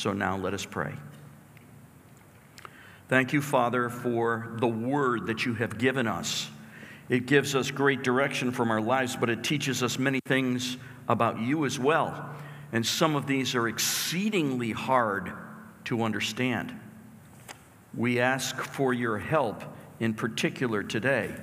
[0.00, 0.94] So now let us pray.
[3.10, 6.48] Thank you, Father, for the word that you have given us.
[7.10, 11.38] It gives us great direction from our lives, but it teaches us many things about
[11.38, 12.34] you as well.
[12.72, 15.32] And some of these are exceedingly hard
[15.84, 16.74] to understand.
[17.94, 19.62] We ask for your help
[19.98, 21.34] in particular today,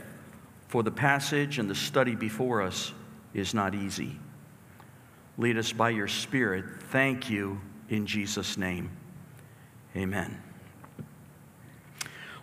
[0.67, 2.91] for the passage and the study before us
[3.35, 4.17] is not easy.
[5.37, 6.65] Lead us by your Spirit.
[6.89, 8.89] Thank you in Jesus' name.
[9.95, 10.41] Amen.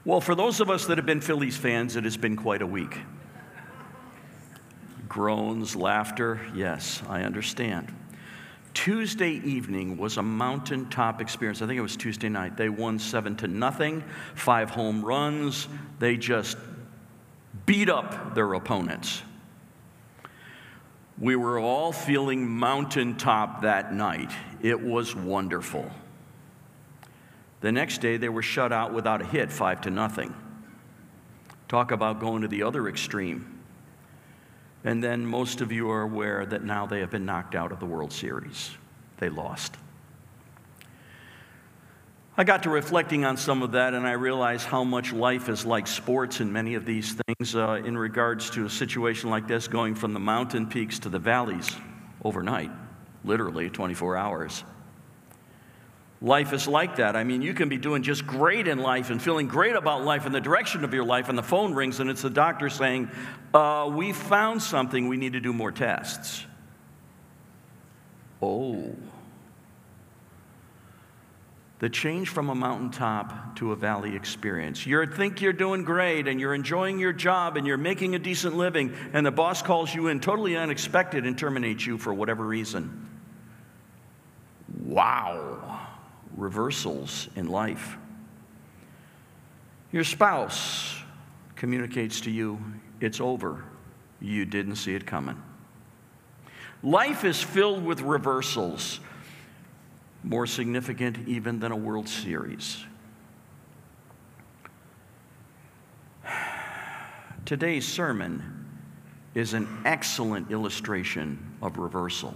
[0.04, 2.66] Well, for those of us that have been Phillies fans, it has been quite a
[2.66, 2.98] week.
[5.08, 7.94] Groans, laughter, yes, I understand.
[8.74, 11.62] Tuesday evening was a mountaintop experience.
[11.62, 12.56] I think it was Tuesday night.
[12.56, 14.02] They won seven to nothing,
[14.34, 15.68] five home runs.
[16.00, 16.58] They just
[17.66, 19.22] beat up their opponents.
[21.18, 24.32] We were all feeling mountaintop that night.
[24.60, 25.90] It was wonderful.
[27.60, 30.34] The next day, they were shut out without a hit, five to nothing.
[31.68, 33.62] Talk about going to the other extreme.
[34.82, 37.80] And then most of you are aware that now they have been knocked out of
[37.80, 38.72] the World Series.
[39.18, 39.76] They lost.
[42.36, 45.64] I got to reflecting on some of that, and I realized how much life is
[45.64, 49.68] like sports in many of these things uh, in regards to a situation like this
[49.68, 51.76] going from the mountain peaks to the valleys
[52.24, 52.72] overnight,
[53.24, 54.64] literally 24 hours.
[56.20, 57.14] Life is like that.
[57.14, 60.26] I mean, you can be doing just great in life and feeling great about life
[60.26, 63.12] and the direction of your life, and the phone rings and it's the doctor saying,
[63.52, 66.44] uh, We found something, we need to do more tests.
[68.42, 68.92] Oh.
[71.84, 74.86] The change from a mountaintop to a valley experience.
[74.86, 78.56] You think you're doing great and you're enjoying your job and you're making a decent
[78.56, 83.06] living, and the boss calls you in totally unexpected and terminates you for whatever reason.
[84.82, 85.86] Wow
[86.34, 87.98] reversals in life.
[89.92, 90.96] Your spouse
[91.54, 92.64] communicates to you,
[93.02, 93.62] it's over.
[94.22, 95.36] You didn't see it coming.
[96.82, 99.00] Life is filled with reversals,
[100.24, 102.82] more significant even than a World Series.
[107.44, 108.66] Today's sermon
[109.34, 112.34] is an excellent illustration of reversal.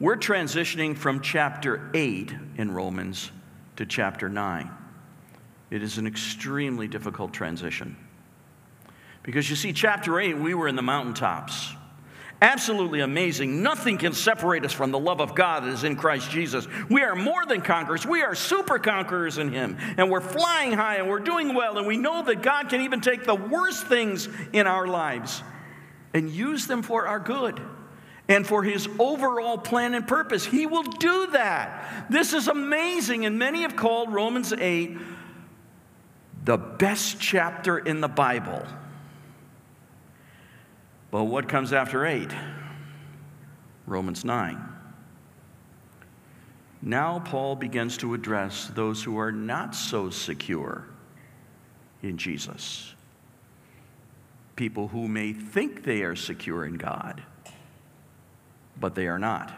[0.00, 3.30] We're transitioning from chapter 8 in Romans
[3.76, 4.70] to chapter 9.
[5.70, 7.96] It is an extremely difficult transition.
[9.22, 11.74] Because you see, chapter 8, we were in the mountaintops.
[12.42, 13.62] Absolutely amazing.
[13.62, 16.66] Nothing can separate us from the love of God that is in Christ Jesus.
[16.88, 18.06] We are more than conquerors.
[18.06, 19.76] We are super conquerors in Him.
[19.98, 21.76] And we're flying high and we're doing well.
[21.76, 25.42] And we know that God can even take the worst things in our lives
[26.14, 27.60] and use them for our good
[28.26, 30.46] and for his overall plan and purpose.
[30.46, 32.06] He will do that.
[32.10, 33.26] This is amazing.
[33.26, 34.96] And many have called Romans 8
[36.44, 38.64] the best chapter in the Bible.
[41.10, 42.30] But what comes after 8?
[43.86, 44.66] Romans 9.
[46.82, 50.86] Now, Paul begins to address those who are not so secure
[52.02, 52.94] in Jesus.
[54.56, 57.22] People who may think they are secure in God
[58.80, 59.52] but they are not.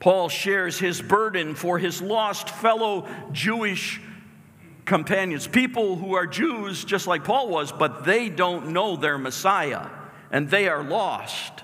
[0.00, 4.00] Paul shares his burden for his lost fellow Jewish
[4.84, 9.88] companions, people who are Jews just like Paul was, but they don't know their Messiah
[10.30, 11.62] and they are lost.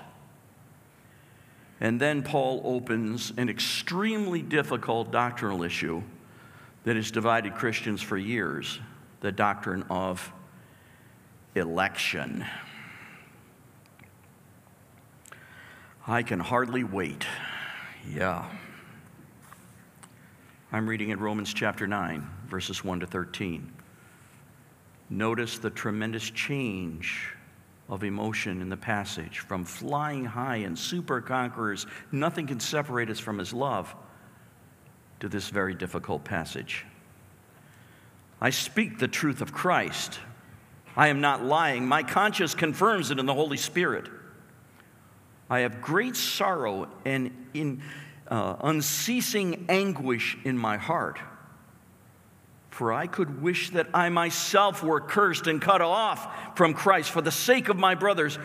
[1.79, 6.01] And then Paul opens an extremely difficult doctrinal issue
[6.83, 8.79] that has divided Christians for years
[9.19, 10.31] the doctrine of
[11.55, 12.45] election.
[16.07, 17.25] I can hardly wait.
[18.09, 18.45] Yeah.
[20.71, 23.71] I'm reading in Romans chapter 9, verses 1 to 13.
[25.09, 27.33] Notice the tremendous change
[27.89, 33.19] of emotion in the passage from flying high and super conquerors, nothing can separate us
[33.19, 33.95] from his love,
[35.19, 36.85] to this very difficult passage.
[38.39, 40.19] I speak the truth of Christ.
[40.95, 41.87] I am not lying.
[41.87, 44.09] My conscience confirms it in the Holy Spirit.
[45.49, 47.81] I have great sorrow and in,
[48.27, 51.19] uh, unceasing anguish in my heart.
[52.77, 57.21] For I could wish that I myself were cursed and cut off from Christ for
[57.23, 58.37] the sake of my brothers,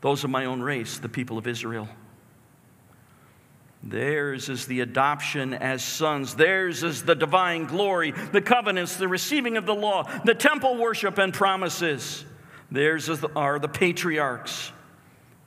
[0.00, 1.86] those of my own race, the people of Israel.
[3.82, 6.36] Theirs is the adoption as sons.
[6.36, 11.18] Theirs is the divine glory, the covenants, the receiving of the law, the temple worship
[11.18, 12.24] and promises.
[12.70, 14.72] Theirs are the patriarchs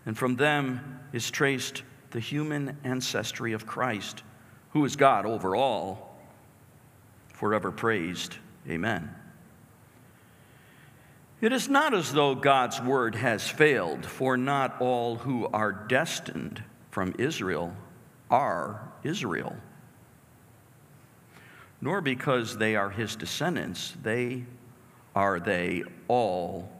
[0.06, 1.81] and from them is traced
[2.12, 4.21] the human ancestry of Christ,
[4.69, 6.12] who is God over all,
[7.33, 8.38] forever praised.
[8.69, 9.13] Amen.
[11.41, 16.63] It is not as though God's word has failed, for not all who are destined
[16.89, 17.75] from Israel
[18.31, 19.56] are Israel.
[21.81, 24.45] Nor because they are his descendants, they
[25.15, 26.71] are they all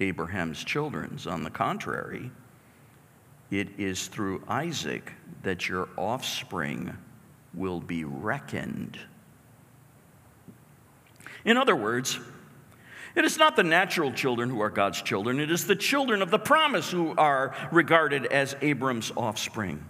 [0.00, 1.18] Abraham's children.
[1.26, 2.30] On the contrary,
[3.50, 5.12] it is through Isaac
[5.42, 6.96] that your offspring
[7.54, 8.98] will be reckoned.
[11.44, 12.18] In other words,
[13.14, 16.30] it is not the natural children who are God's children, it is the children of
[16.30, 19.84] the promise who are regarded as Abram's offspring.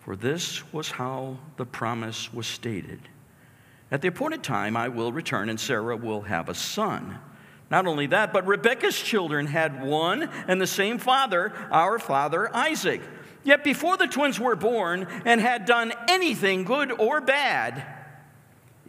[0.00, 3.00] For this was how the promise was stated.
[3.90, 7.18] At the appointed time, I will return, and Sarah will have a son.
[7.70, 13.02] Not only that, but Rebekah's children had one and the same father, our father Isaac.
[13.44, 17.84] Yet before the twins were born and had done anything good or bad,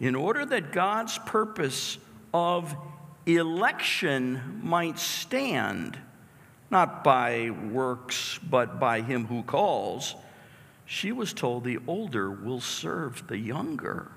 [0.00, 1.98] in order that God's purpose
[2.32, 2.74] of
[3.26, 5.98] election might stand,
[6.70, 10.14] not by works, but by him who calls,
[10.86, 14.10] she was told the older will serve the younger.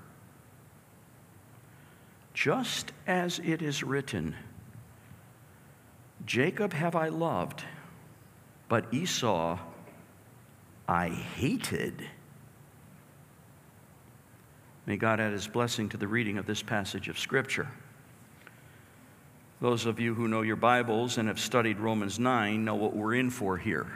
[2.32, 4.34] Just as it is written,
[6.24, 7.62] Jacob have I loved,
[8.68, 9.58] but Esau
[10.88, 12.08] I hated.
[14.86, 17.68] May God add his blessing to the reading of this passage of Scripture.
[19.60, 23.14] Those of you who know your Bibles and have studied Romans 9 know what we're
[23.14, 23.86] in for here.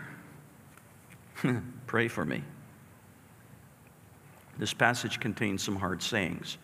[1.86, 2.42] Pray for me.
[4.58, 6.56] This passage contains some hard sayings.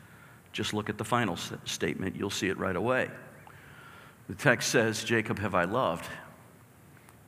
[0.53, 3.11] Just look at the final statement, you'll see it right away.
[4.29, 6.09] The text says, Jacob have I loved,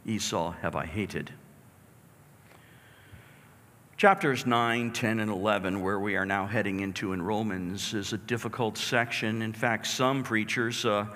[0.06, 1.30] Esau have I hated.
[3.96, 8.18] Chapters 9, 10, and 11, where we are now heading into in Romans, is a
[8.18, 9.40] difficult section.
[9.40, 11.06] In fact, some preachers, uh,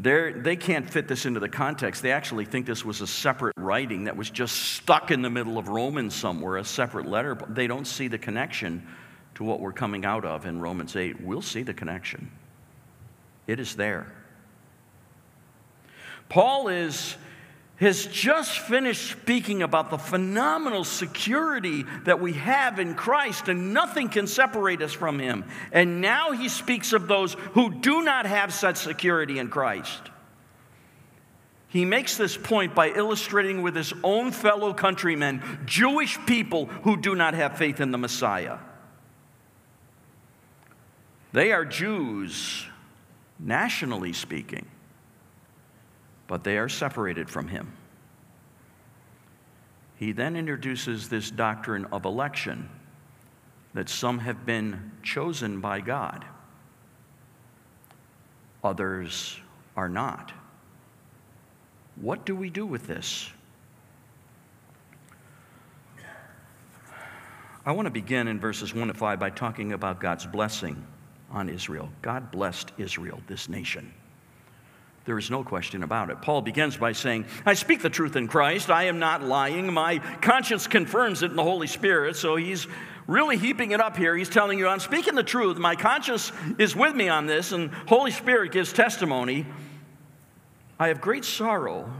[0.00, 2.02] they can't fit this into the context.
[2.02, 5.58] They actually think this was a separate writing that was just stuck in the middle
[5.58, 7.36] of Romans somewhere, a separate letter.
[7.36, 8.84] But they don't see the connection
[9.36, 11.20] to what we're coming out of in Romans 8.
[11.20, 12.32] We'll see the connection,
[13.46, 14.12] it is there.
[16.28, 17.14] Paul is
[17.82, 24.08] has just finished speaking about the phenomenal security that we have in Christ, and nothing
[24.08, 25.44] can separate us from Him.
[25.72, 30.00] And now he speaks of those who do not have such security in Christ.
[31.68, 37.16] He makes this point by illustrating with his own fellow countrymen, Jewish people who do
[37.16, 38.58] not have faith in the Messiah.
[41.32, 42.64] They are Jews,
[43.40, 44.66] nationally speaking
[46.32, 47.70] but they are separated from him.
[49.96, 52.70] He then introduces this doctrine of election
[53.74, 56.24] that some have been chosen by God,
[58.64, 59.38] others
[59.76, 60.32] are not.
[61.96, 63.28] What do we do with this?
[67.66, 70.82] I want to begin in verses 1 to 5 by talking about God's blessing
[71.30, 71.90] on Israel.
[72.00, 73.92] God blessed Israel, this nation.
[75.04, 76.22] There is no question about it.
[76.22, 78.70] Paul begins by saying, I speak the truth in Christ.
[78.70, 79.72] I am not lying.
[79.72, 82.14] My conscience confirms it in the Holy Spirit.
[82.14, 82.68] So he's
[83.08, 84.16] really heaping it up here.
[84.16, 85.58] He's telling you, I'm speaking the truth.
[85.58, 89.44] My conscience is with me on this, and Holy Spirit gives testimony.
[90.78, 91.92] I have great sorrow,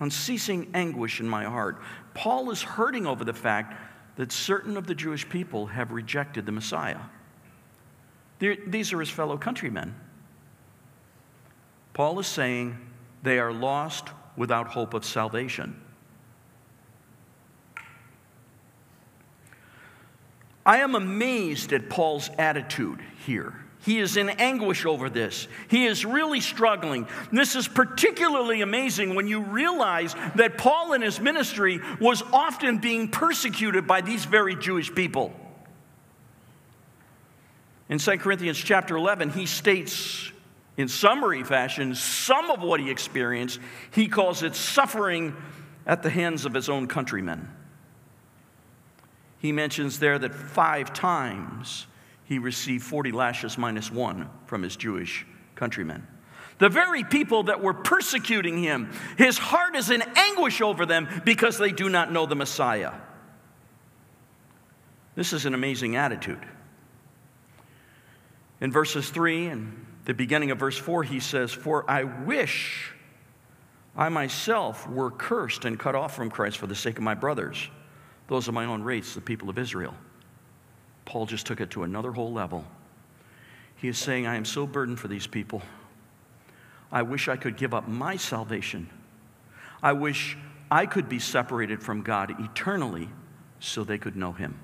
[0.00, 1.80] unceasing anguish in my heart.
[2.12, 3.74] Paul is hurting over the fact
[4.16, 7.00] that certain of the Jewish people have rejected the Messiah.
[8.38, 9.94] These are his fellow countrymen.
[11.94, 12.76] Paul is saying
[13.22, 15.80] they are lost without hope of salvation.
[20.66, 23.54] I am amazed at Paul's attitude here.
[23.84, 25.46] He is in anguish over this.
[25.68, 27.06] He is really struggling.
[27.30, 33.08] This is particularly amazing when you realize that Paul in his ministry was often being
[33.08, 35.34] persecuted by these very Jewish people.
[37.90, 40.32] In 2 Corinthians chapter 11, he states
[40.76, 43.60] in summary fashion, some of what he experienced,
[43.92, 45.36] he calls it suffering
[45.86, 47.48] at the hands of his own countrymen.
[49.38, 51.86] He mentions there that five times
[52.24, 56.06] he received 40 lashes minus one from his Jewish countrymen.
[56.58, 61.58] The very people that were persecuting him, his heart is in anguish over them because
[61.58, 62.92] they do not know the Messiah.
[65.14, 66.44] This is an amazing attitude.
[68.60, 72.92] In verses 3 and the beginning of verse 4, he says, For I wish
[73.96, 77.68] I myself were cursed and cut off from Christ for the sake of my brothers.
[78.28, 79.94] Those are my own race, the people of Israel.
[81.04, 82.64] Paul just took it to another whole level.
[83.76, 85.62] He is saying, I am so burdened for these people.
[86.90, 88.88] I wish I could give up my salvation.
[89.82, 90.36] I wish
[90.70, 93.08] I could be separated from God eternally
[93.60, 94.58] so they could know Him.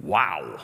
[0.00, 0.60] Wow.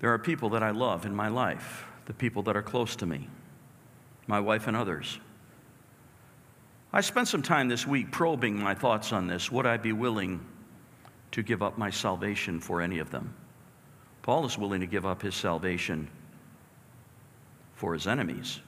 [0.00, 3.06] There are people that I love in my life, the people that are close to
[3.06, 3.28] me,
[4.26, 5.18] my wife and others.
[6.92, 9.52] I spent some time this week probing my thoughts on this.
[9.52, 10.44] Would I be willing
[11.32, 13.34] to give up my salvation for any of them?
[14.22, 16.08] Paul is willing to give up his salvation
[17.74, 18.60] for his enemies.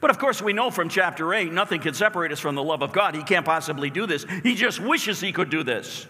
[0.00, 2.82] But of course, we know from chapter 8 nothing can separate us from the love
[2.82, 3.14] of God.
[3.14, 4.24] He can't possibly do this.
[4.42, 6.06] He just wishes he could do this.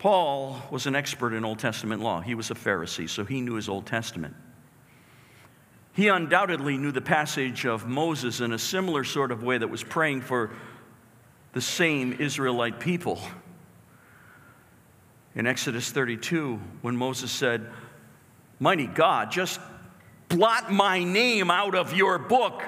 [0.00, 2.22] Paul was an expert in Old Testament law.
[2.22, 4.34] He was a Pharisee, so he knew his Old Testament.
[5.92, 9.84] He undoubtedly knew the passage of Moses in a similar sort of way that was
[9.84, 10.52] praying for
[11.52, 13.20] the same Israelite people.
[15.34, 17.70] In Exodus 32, when Moses said,
[18.58, 19.60] Mighty God, just
[20.28, 22.62] blot my name out of your book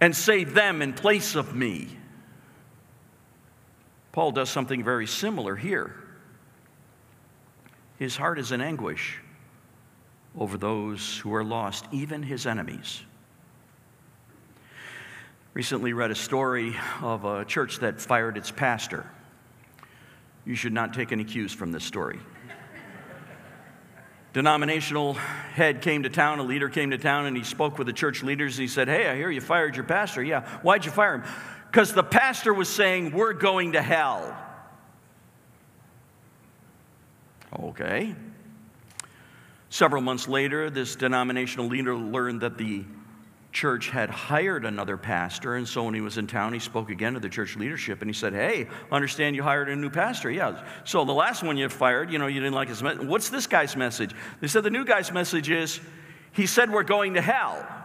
[0.00, 1.96] and save them in place of me.
[4.10, 6.01] Paul does something very similar here.
[8.02, 9.20] His heart is in anguish
[10.36, 13.00] over those who are lost, even his enemies.
[15.54, 19.08] Recently read a story of a church that fired its pastor.
[20.44, 22.18] You should not take any cues from this story.
[24.32, 27.92] Denominational head came to town, a leader came to town, and he spoke with the
[27.92, 28.56] church leaders.
[28.56, 30.24] He said, Hey, I hear you fired your pastor.
[30.24, 31.24] Yeah, why'd you fire him?
[31.70, 34.36] Because the pastor was saying, We're going to hell.
[37.60, 38.14] Okay.
[39.70, 42.84] Several months later, this denominational leader learned that the
[43.52, 47.14] church had hired another pastor, and so when he was in town, he spoke again
[47.14, 50.30] to the church leadership and he said, Hey, understand you hired a new pastor.
[50.30, 50.62] Yeah.
[50.84, 53.06] So the last one you fired, you know, you didn't like his message.
[53.06, 54.14] What's this guy's message?
[54.40, 55.80] They said the new guy's message is,
[56.32, 57.81] He said we're going to hell.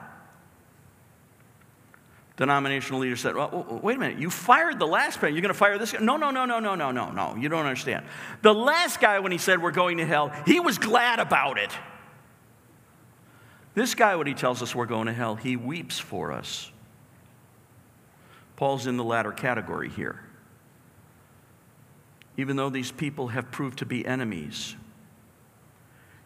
[2.37, 5.29] Denominational leader said, well, wait a minute, you fired the last pastor.
[5.29, 5.99] You're going to fire this guy?
[5.99, 7.35] No, no, no, no, no, no, no, no.
[7.35, 8.05] You don't understand.
[8.43, 11.71] The last guy, when he said we're going to hell, he was glad about it.
[13.73, 16.71] This guy, when he tells us we're going to hell, he weeps for us.
[18.55, 20.19] Paul's in the latter category here.
[22.37, 24.75] Even though these people have proved to be enemies,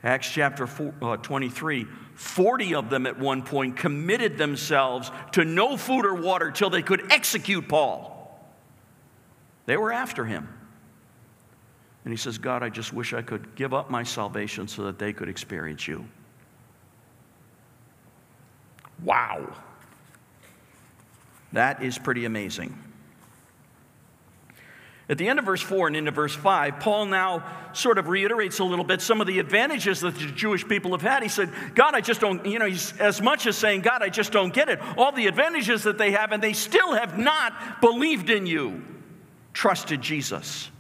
[0.04, 5.78] Acts chapter four, uh, 23 40 of them at one point committed themselves to no
[5.78, 8.18] food or water till they could execute Paul.
[9.66, 10.48] They were after him.
[12.04, 14.98] And he says, God, I just wish I could give up my salvation so that
[14.98, 16.06] they could experience you.
[19.04, 19.48] Wow.
[21.54, 22.78] That is pretty amazing.
[25.12, 28.60] At the end of verse 4 and into verse 5, Paul now sort of reiterates
[28.60, 31.22] a little bit some of the advantages that the Jewish people have had.
[31.22, 34.08] He said, God, I just don't, you know, he's as much as saying, God, I
[34.08, 34.80] just don't get it.
[34.98, 38.82] All the advantages that they have, and they still have not believed in you,
[39.52, 40.72] trusted Jesus.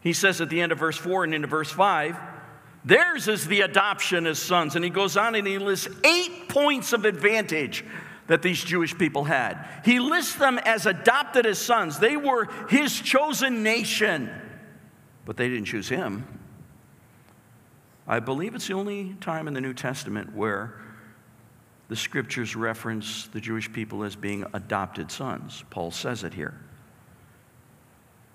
[0.00, 2.16] He says at the end of verse 4 and into verse 5,
[2.82, 4.74] theirs is the adoption as sons.
[4.74, 7.84] And he goes on and he lists eight points of advantage
[8.26, 9.66] that these Jewish people had.
[9.84, 11.98] He lists them as adopted as sons.
[11.98, 14.30] They were his chosen nation,
[15.24, 16.26] but they didn't choose him.
[18.08, 20.74] I believe it's the only time in the New Testament where
[21.88, 25.64] the scriptures reference the Jewish people as being adopted sons.
[25.70, 26.54] Paul says it here.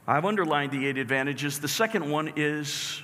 [0.07, 1.60] I've underlined the eight advantages.
[1.60, 3.01] The second one is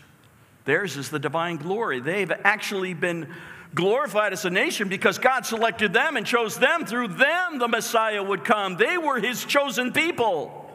[0.65, 2.00] theirs is the divine glory.
[2.00, 3.34] They've actually been
[3.74, 6.86] glorified as a nation because God selected them and chose them.
[6.86, 8.77] Through them, the Messiah would come.
[8.77, 10.71] They were his chosen people.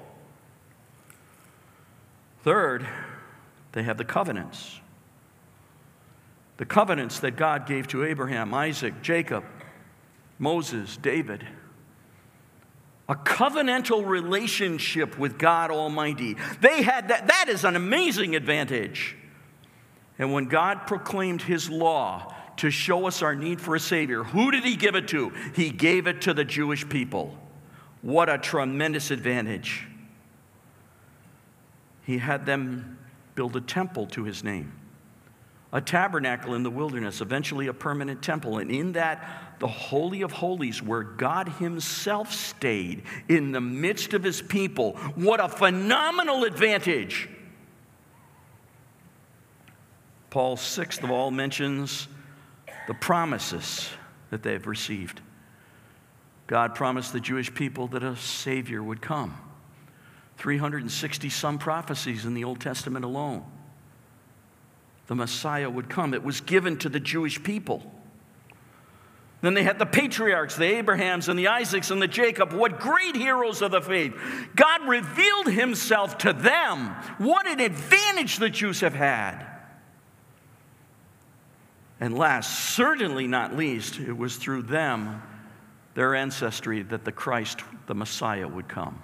[2.44, 2.86] Third,
[3.72, 4.80] they have the covenants.
[6.56, 9.44] The covenants that God gave to Abraham, Isaac, Jacob,
[10.38, 11.46] Moses, David.
[13.08, 16.36] A covenantal relationship with God Almighty.
[16.60, 17.28] They had that.
[17.28, 19.16] That is an amazing advantage.
[20.18, 24.24] And when God proclaimed his law, to show us our need for a Savior.
[24.24, 25.32] Who did He give it to?
[25.54, 27.36] He gave it to the Jewish people.
[28.02, 29.86] What a tremendous advantage.
[32.04, 32.98] He had them
[33.34, 34.72] build a temple to His name,
[35.72, 38.58] a tabernacle in the wilderness, eventually a permanent temple.
[38.58, 44.24] And in that, the Holy of Holies, where God Himself stayed in the midst of
[44.24, 44.94] His people.
[45.14, 47.28] What a phenomenal advantage!
[50.30, 52.08] Paul, sixth of all, mentions
[52.86, 53.90] the promises
[54.30, 55.20] that they've received.
[56.46, 59.36] God promised the Jewish people that a Savior would come.
[60.38, 63.44] 360 some prophecies in the Old Testament alone.
[65.06, 66.14] The Messiah would come.
[66.14, 67.82] It was given to the Jewish people.
[69.42, 72.52] Then they had the patriarchs, the Abrahams and the Isaacs and the Jacob.
[72.52, 74.14] What great heroes of the faith.
[74.54, 76.88] God revealed himself to them.
[77.18, 79.51] What an advantage the Jews have had.
[82.02, 85.22] And last, certainly not least, it was through them,
[85.94, 89.00] their ancestry, that the Christ, the Messiah, would come.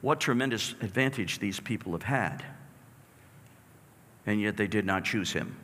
[0.00, 2.42] What tremendous advantage these people have had.
[4.24, 5.54] And yet they did not choose him.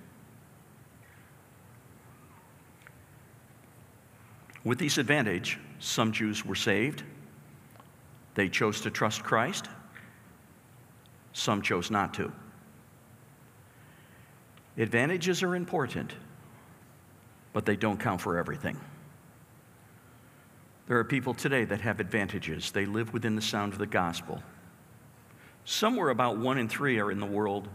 [4.63, 7.03] With this advantage, some Jews were saved.
[8.35, 9.69] They chose to trust Christ.
[11.33, 12.31] Some chose not to.
[14.79, 16.15] Advantages are important,
[17.53, 18.79] but they don't count for everything.
[20.87, 22.71] There are people today that have advantages.
[22.71, 24.41] They live within the sound of the gospel.
[25.65, 27.69] Somewhere about one in three are in the world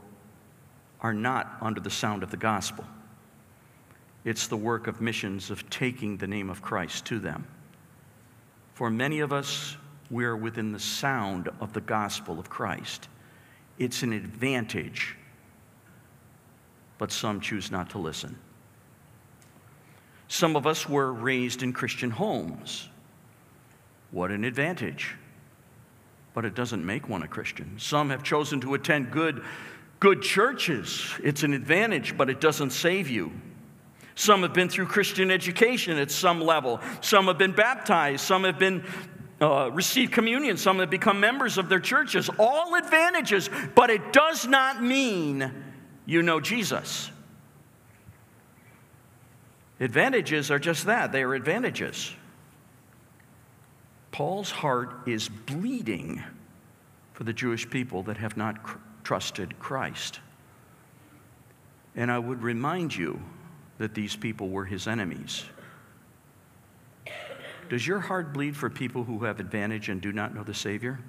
[1.02, 2.86] are not under the sound of the gospel.
[4.24, 7.46] It's the work of missions of taking the name of Christ to them.
[8.74, 9.76] For many of us,
[10.10, 13.10] we're within the sound of the gospel of Christ.
[13.78, 15.18] It's an advantage,
[17.04, 18.34] but some choose not to listen.
[20.30, 22.88] Some of us were raised in Christian homes.
[24.12, 25.14] What an advantage.
[26.34, 27.78] But it doesn't make one a Christian.
[27.78, 29.44] Some have chosen to attend good,
[30.00, 31.14] good churches.
[31.22, 33.34] It's an advantage, but it doesn't save you.
[34.16, 36.80] Some have been through Christian education at some level.
[37.02, 38.22] Some have been baptized.
[38.22, 38.82] Some have been
[39.42, 40.56] uh, received communion.
[40.56, 42.30] Some have become members of their churches.
[42.40, 45.73] All advantages, but it does not mean
[46.06, 47.10] you know Jesus.
[49.80, 52.14] Advantages are just that they are advantages.
[54.12, 56.22] Paul's heart is bleeding
[57.14, 60.20] for the Jewish people that have not cr- trusted Christ.
[61.96, 63.20] And I would remind you
[63.78, 65.44] that these people were his enemies.
[67.70, 71.00] Does your heart bleed for people who have advantage and do not know the Savior?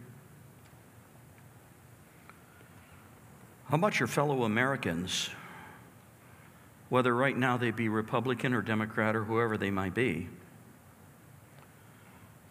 [3.75, 5.31] How about your fellow Americans,
[6.91, 10.29] whether right now they be Republican or Democrat or whoever they might be?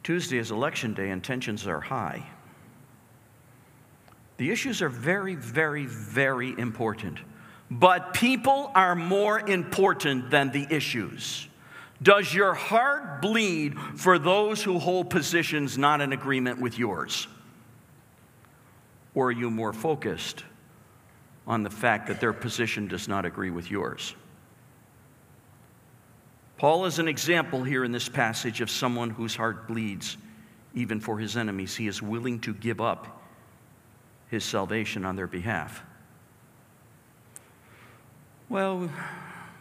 [0.04, 2.26] Tuesday is election day and tensions are high.
[4.36, 7.20] The issues are very, very, very important.
[7.72, 11.48] But people are more important than the issues.
[12.02, 17.30] Does your heart bleed for those who hold positions not in agreement with yours?
[19.16, 20.44] Or are you more focused
[21.46, 24.16] on the fact that their position does not agree with yours?
[26.58, 30.18] Paul is an example here in this passage of someone whose heart bleeds
[30.74, 31.76] even for his enemies.
[31.76, 33.22] He is willing to give up
[34.30, 35.84] his salvation on their behalf.
[38.50, 38.90] Well,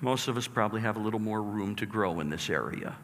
[0.00, 2.96] most of us probably have a little more room to grow in this area.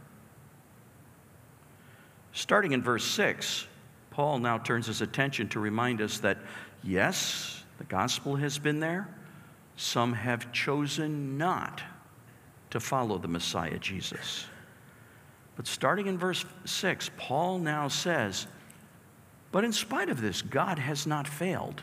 [2.33, 3.67] Starting in verse 6,
[4.11, 6.39] Paul now turns his attention to remind us that
[6.83, 9.09] yes, the gospel has been there.
[9.77, 11.83] Some have chosen not
[12.71, 14.45] to follow the Messiah Jesus.
[15.57, 18.47] But starting in verse 6, Paul now says,
[19.51, 21.83] But in spite of this, God has not failed.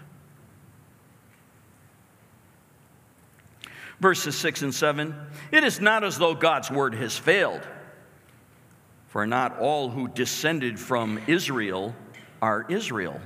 [4.00, 5.16] Verses 6 and 7
[5.52, 7.62] It is not as though God's word has failed,
[9.08, 11.96] for not all who descended from Israel
[12.42, 13.20] are Israel.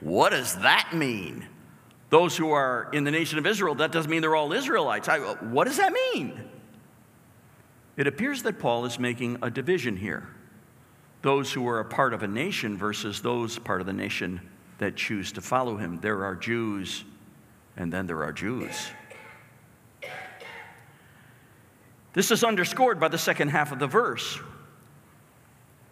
[0.00, 1.46] What does that mean?
[2.10, 5.08] Those who are in the nation of Israel, that doesn't mean they're all Israelites.
[5.08, 6.40] I, what does that mean?
[7.96, 10.28] It appears that Paul is making a division here.
[11.22, 14.40] Those who are a part of a nation versus those part of the nation
[14.78, 15.98] that choose to follow him.
[16.00, 17.04] There are Jews,
[17.76, 18.90] and then there are Jews.
[22.12, 24.38] This is underscored by the second half of the verse.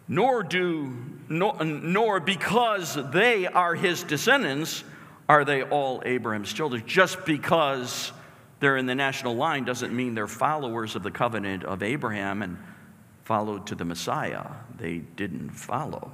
[0.07, 0.93] Nor do,
[1.29, 4.83] nor, nor because they are his descendants
[5.27, 6.83] are they all Abraham's children.
[6.85, 8.11] Just because
[8.59, 12.57] they're in the national line doesn't mean they're followers of the covenant of Abraham and
[13.25, 14.45] followed to the Messiah.
[14.77, 16.11] They didn't follow.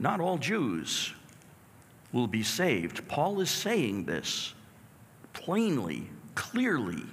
[0.00, 1.12] Not all Jews
[2.12, 3.06] will be saved.
[3.08, 4.54] Paul is saying this
[5.32, 7.04] plainly, clearly.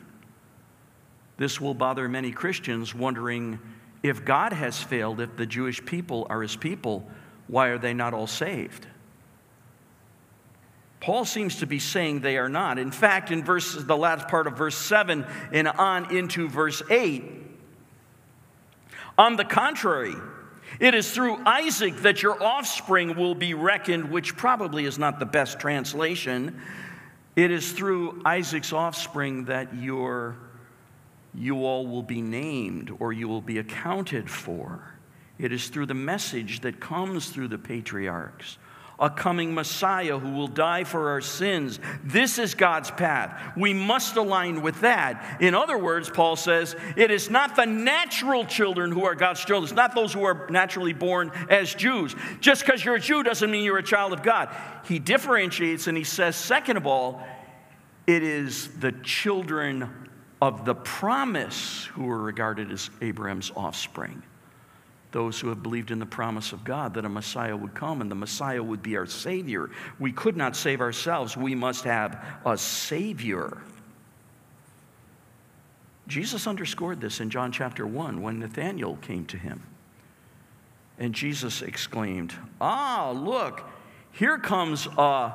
[1.40, 3.60] This will bother many Christians wondering
[4.04, 7.10] if God has failed, if the Jewish people are his people,
[7.48, 8.86] why are they not all saved?
[11.00, 12.78] Paul seems to be saying they are not.
[12.78, 17.24] In fact, in verse, the last part of verse 7 and on into verse 8,
[19.18, 20.16] on the contrary,
[20.82, 25.26] it is through Isaac that your offspring will be reckoned, which probably is not the
[25.26, 26.60] best translation.
[27.38, 30.36] It is through Isaac's offspring that your,
[31.34, 34.96] you all will be named or you will be accounted for.
[35.38, 38.58] It is through the message that comes through the patriarchs
[39.00, 41.80] a coming Messiah who will die for our sins.
[42.04, 43.54] This is God's path.
[43.56, 45.38] We must align with that.
[45.42, 49.64] In other words, Paul says, it is not the natural children who are God's children.
[49.64, 52.14] It's not those who are naturally born as Jews.
[52.42, 54.54] Just because you're a Jew doesn't mean you're a child of God.
[54.84, 57.26] He differentiates and he says, second of all,
[58.06, 60.09] it is the children
[60.42, 64.24] of the promise who were regarded as Abraham's offspring
[65.12, 68.12] those who have believed in the promise of God that a Messiah would come and
[68.12, 69.70] the Messiah would be our Savior.
[69.98, 73.58] We could not save ourselves, we must have a Savior.
[76.08, 79.64] Jesus underscored this in John chapter 1 when Nathanael came to him.
[80.98, 83.64] And Jesus exclaimed, Ah, look,
[84.12, 85.34] here comes a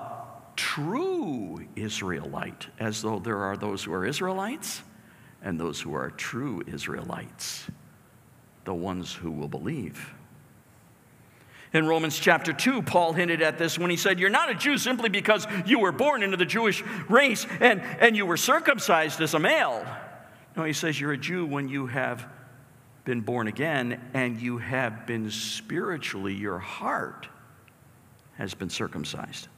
[0.56, 4.82] true Israelite, as though there are those who are Israelites
[5.44, 7.70] and those who are true Israelites
[8.64, 10.12] the ones who will believe.
[11.72, 14.78] In Romans chapter 2, Paul hinted at this when he said, You're not a Jew
[14.78, 19.34] simply because you were born into the Jewish race and, and you were circumcised as
[19.34, 19.84] a male.
[20.56, 22.26] No, he says, You're a Jew when you have
[23.04, 27.28] been born again and you have been spiritually, your heart
[28.38, 29.48] has been circumcised.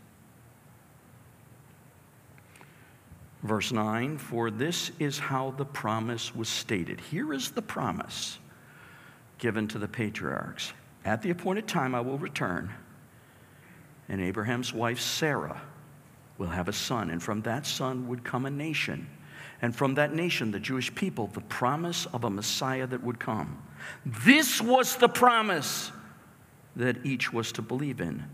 [3.42, 7.00] Verse 9, for this is how the promise was stated.
[7.00, 8.38] Here is the promise
[9.38, 10.72] given to the patriarchs.
[11.04, 12.72] At the appointed time, I will return,
[14.08, 15.60] and Abraham's wife, Sarah,
[16.38, 19.06] will have a son, and from that son would come a nation.
[19.62, 23.62] And from that nation, the Jewish people, the promise of a Messiah that would come.
[24.04, 25.92] This was the promise
[26.74, 28.24] that each was to believe in.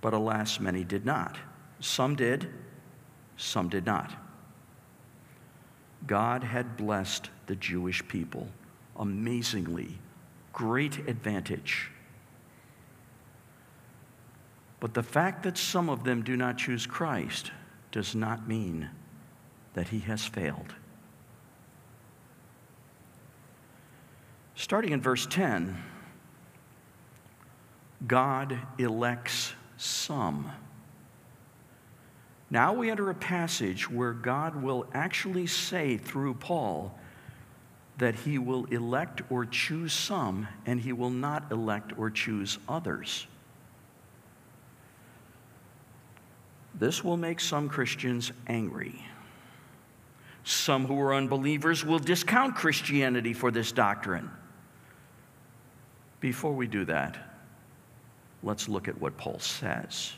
[0.00, 1.36] But alas, many did not.
[1.80, 2.48] Some did,
[3.36, 4.12] some did not.
[6.06, 8.48] God had blessed the Jewish people
[8.96, 9.98] amazingly
[10.52, 11.90] great advantage.
[14.80, 17.50] But the fact that some of them do not choose Christ
[17.92, 18.90] does not mean
[19.74, 20.74] that he has failed.
[24.54, 25.76] Starting in verse 10,
[28.06, 30.50] God elects some.
[32.50, 36.96] Now we enter a passage where God will actually say through Paul,
[37.98, 43.26] that he will elect or choose some, and he will not elect or choose others.
[46.74, 49.02] This will make some Christians angry.
[50.44, 54.30] Some who are unbelievers will discount Christianity for this doctrine.
[56.20, 57.16] Before we do that,
[58.42, 60.12] let's look at what Paul says.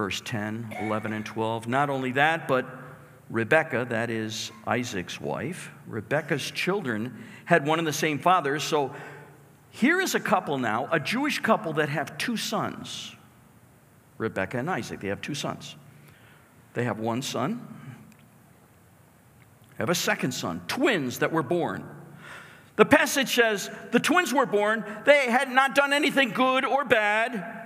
[0.00, 1.68] Verse 10, 11, and 12.
[1.68, 2.64] Not only that, but
[3.28, 8.58] Rebecca, that is Isaac's wife, Rebecca's children had one and the same father.
[8.60, 8.94] So
[9.68, 13.14] here is a couple now, a Jewish couple that have two sons
[14.16, 15.00] Rebecca and Isaac.
[15.00, 15.76] They have two sons.
[16.72, 17.60] They have one son,
[19.76, 21.86] have a second son, twins that were born.
[22.76, 27.59] The passage says the twins were born, they had not done anything good or bad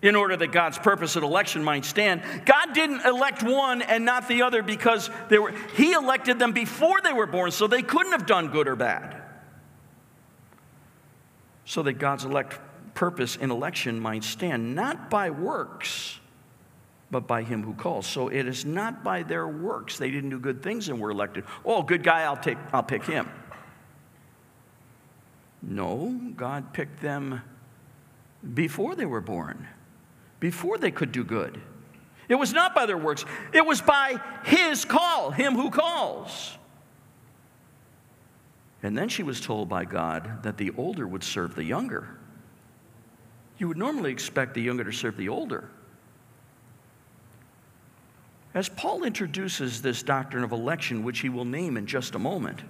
[0.00, 2.22] in order that God's purpose of election might stand.
[2.44, 7.00] God didn't elect one and not the other because they were, He elected them before
[7.00, 9.20] they were born, so they couldn't have done good or bad.
[11.64, 12.58] So that God's elect
[12.94, 16.18] purpose in election might stand, not by works,
[17.10, 18.06] but by Him who calls.
[18.06, 19.98] So it is not by their works.
[19.98, 21.44] They didn't do good things and were elected.
[21.64, 23.28] Oh, good guy, I'll, take, I'll pick him.
[25.60, 27.42] No, God picked them
[28.54, 29.66] before they were born
[30.40, 31.60] before they could do good.
[32.28, 36.56] It was not by their works, it was by his call, him who calls.
[38.82, 42.08] And then she was told by God that the older would serve the younger.
[43.58, 45.68] You would normally expect the younger to serve the older.
[48.54, 52.60] As Paul introduces this doctrine of election, which he will name in just a moment,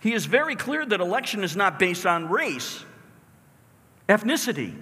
[0.00, 2.84] he is very clear that election is not based on race,
[4.08, 4.76] ethnicity,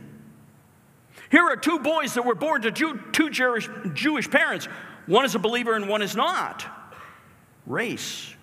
[1.31, 4.66] here are two boys that were born to Jew, two Jewish, Jewish parents.
[5.07, 6.66] One is a believer and one is not.
[7.66, 8.35] Race.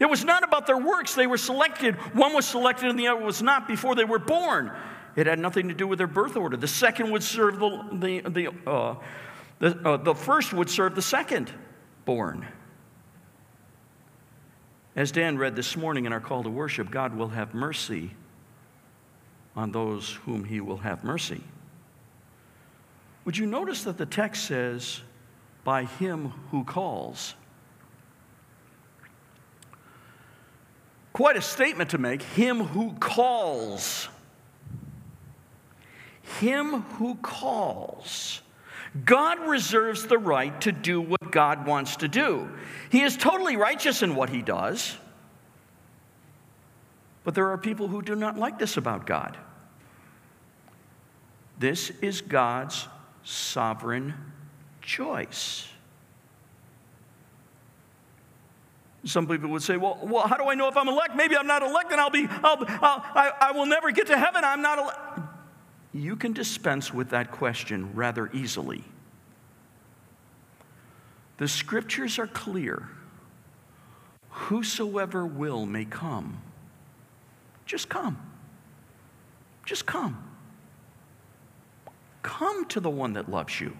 [0.00, 1.14] It was not about their works.
[1.14, 1.94] They were selected.
[2.14, 4.72] One was selected and the other was not before they were born.
[5.14, 6.56] It had nothing to do with their birth order.
[6.56, 8.96] The second would serve the, the, the, uh,
[9.60, 11.50] the, uh, the first would serve the second
[12.04, 12.46] born.
[14.96, 18.10] As Dan read this morning in our call to worship, God will have mercy
[19.54, 21.42] on those whom he will have mercy.
[23.26, 25.02] Would you notice that the text says,
[25.64, 27.34] by him who calls?
[31.12, 32.22] Quite a statement to make.
[32.22, 34.08] Him who calls.
[36.38, 38.42] Him who calls.
[39.04, 42.48] God reserves the right to do what God wants to do.
[42.90, 44.96] He is totally righteous in what he does.
[47.24, 49.36] But there are people who do not like this about God.
[51.58, 52.86] This is God's
[53.26, 54.14] sovereign
[54.80, 55.66] choice.
[59.04, 61.16] Some people would say, well, well, how do I know if I'm elect?
[61.16, 64.18] Maybe I'm not elect and I'll be, I'll, I'll, I, I will never get to
[64.18, 64.44] heaven.
[64.44, 64.98] I'm not elect.
[65.92, 68.84] You can dispense with that question rather easily.
[71.38, 72.88] The scriptures are clear.
[74.30, 76.40] Whosoever will may come.
[77.64, 78.18] Just come.
[79.64, 80.25] Just come.
[82.26, 83.76] Come to the one that loves you.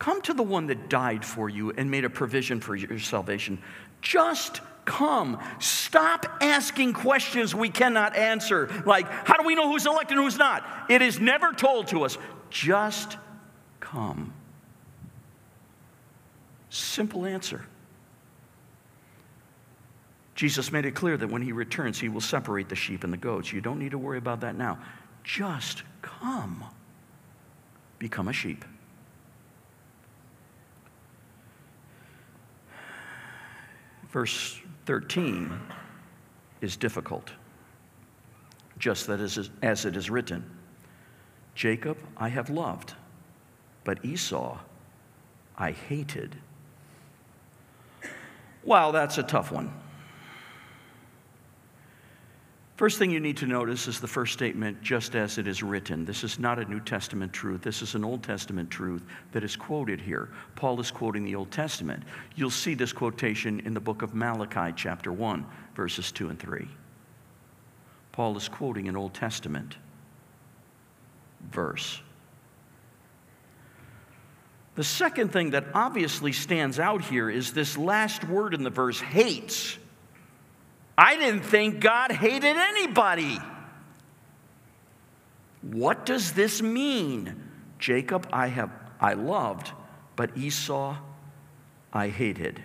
[0.00, 3.62] Come to the one that died for you and made a provision for your salvation.
[4.02, 5.38] Just come.
[5.60, 10.36] Stop asking questions we cannot answer, like, how do we know who's elected and who's
[10.36, 10.66] not?
[10.90, 12.18] It is never told to us.
[12.50, 13.16] Just
[13.78, 14.32] come.
[16.68, 17.64] Simple answer.
[20.34, 23.16] Jesus made it clear that when he returns, he will separate the sheep and the
[23.16, 23.52] goats.
[23.52, 24.80] You don't need to worry about that now.
[25.22, 26.64] Just come.
[27.98, 28.64] Become a sheep.
[34.10, 35.58] Verse 13
[36.60, 37.30] is difficult,
[38.78, 40.44] just that as, as it is written
[41.54, 42.94] Jacob I have loved,
[43.84, 44.58] but Esau
[45.58, 46.36] I hated.
[48.62, 49.72] Wow, that's a tough one.
[52.76, 56.04] First thing you need to notice is the first statement, just as it is written.
[56.04, 57.62] This is not a New Testament truth.
[57.62, 60.28] This is an Old Testament truth that is quoted here.
[60.56, 62.02] Paul is quoting the Old Testament.
[62.34, 66.68] You'll see this quotation in the book of Malachi, chapter 1, verses 2 and 3.
[68.12, 69.76] Paul is quoting an Old Testament
[71.50, 72.00] verse.
[74.74, 79.00] The second thing that obviously stands out here is this last word in the verse
[79.00, 79.78] hates.
[80.98, 83.38] I didn't think God hated anybody.
[85.62, 87.42] What does this mean?
[87.78, 89.72] Jacob I have I loved,
[90.14, 90.96] but Esau
[91.92, 92.62] I hated.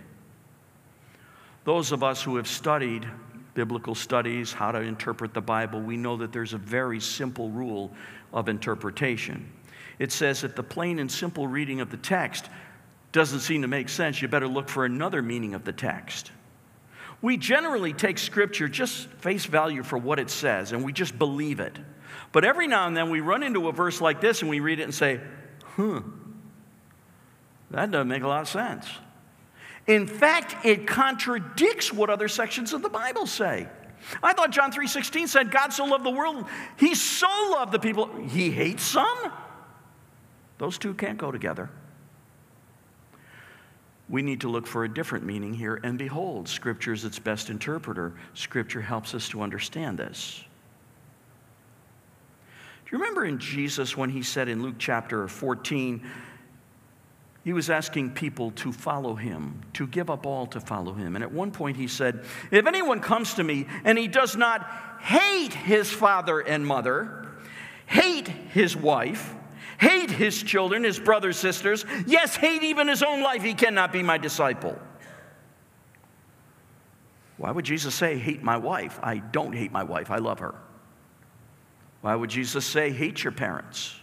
[1.64, 3.06] Those of us who have studied
[3.54, 7.92] biblical studies, how to interpret the Bible, we know that there's a very simple rule
[8.34, 9.52] of interpretation.
[10.00, 12.50] It says that the plain and simple reading of the text
[13.12, 14.22] doesn't seem to make sense.
[14.22, 16.32] You better look for another meaning of the text.
[17.22, 21.60] We generally take scripture just face value for what it says and we just believe
[21.60, 21.78] it.
[22.32, 24.80] But every now and then we run into a verse like this and we read
[24.80, 25.22] it and say,
[25.76, 26.02] huh,
[27.70, 28.88] that doesn't make a lot of sense.
[29.88, 33.68] In fact, it contradicts what other sections of the Bible say.
[34.24, 36.46] I thought John 3:16 said God so loved the world,
[36.78, 39.32] he so loved the people, he hates some.
[40.58, 41.70] Those two can't go together
[44.12, 45.80] we need to look for a different meaning here.
[45.84, 48.14] And behold, Scripture is its best interpreter.
[48.34, 50.44] Scripture helps us to understand this.
[52.86, 56.06] Do you remember in Jesus when he said in Luke chapter 14,
[57.46, 61.16] he was asking people to follow him, to give up all to follow him.
[61.16, 64.70] And at one point he said, If anyone comes to me and he does not
[65.00, 67.30] hate his father and mother,
[67.88, 69.34] hate his wife,
[69.82, 74.04] hate his children, his brothers, sisters, yes, hate even his own life, he cannot be
[74.04, 74.78] my disciple.
[77.38, 79.00] Why would Jesus say, hate my wife?
[79.02, 80.54] I don't hate my wife, I love her.
[82.02, 83.96] Why would Jesus say, hate your parents?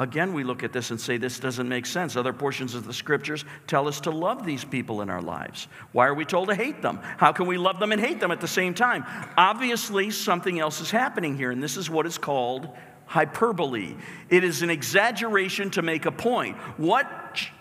[0.00, 2.16] Again, we look at this and say, this doesn't make sense.
[2.16, 5.68] Other portions of the scriptures tell us to love these people in our lives.
[5.92, 7.00] Why are we told to hate them?
[7.18, 9.04] How can we love them and hate them at the same time?
[9.36, 12.70] Obviously, something else is happening here, and this is what is called
[13.10, 13.96] hyperbole.
[14.28, 16.56] It is an exaggeration to make a point.
[16.76, 17.10] What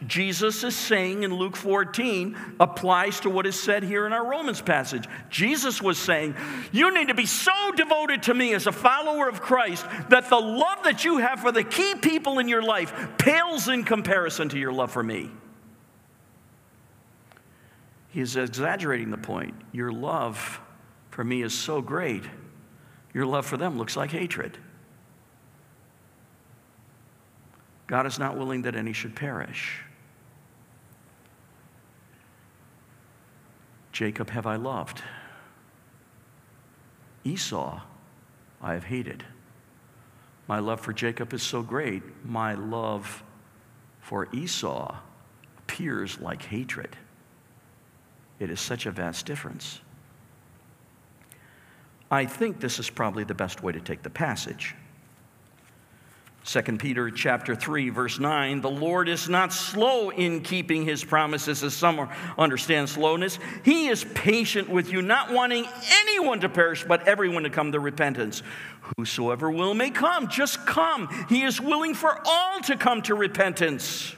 [0.06, 4.62] Jesus is saying in Luke 14 applies to what is said here in our Romans
[4.62, 5.08] passage.
[5.32, 6.36] Jesus was saying,
[6.72, 10.40] You need to be so devoted to me as a follower of Christ that the
[10.40, 14.60] love that you have for the key people in your life pales in comparison to
[14.60, 15.32] your love for me.
[18.10, 19.56] He is exaggerating the point.
[19.72, 20.62] Your love
[21.10, 22.24] for me is so great,
[23.16, 24.60] your love for them looks like hatred.
[27.89, 29.82] God is not willing that any should perish.
[33.91, 35.02] Jacob have I loved.
[37.23, 37.82] Esau
[38.62, 39.25] I have hated.
[40.47, 43.23] My love for Jacob is so great, my love
[44.02, 44.95] for Esau
[45.58, 46.95] appears like hatred.
[48.39, 49.82] It is such a vast difference.
[52.12, 54.75] I think this is probably the best way to take the passage.
[56.50, 61.64] 2 Peter chapter 3 verse 9 the Lord is not slow in keeping his promises
[61.64, 62.10] as some
[62.40, 63.38] understand slowness.
[63.64, 67.80] He is patient with you not wanting anyone to perish but everyone to come to
[67.80, 68.42] repentance.
[68.98, 70.28] Whosoever will may come.
[70.28, 71.08] Just come.
[71.30, 74.16] He is willing for all to come to repentance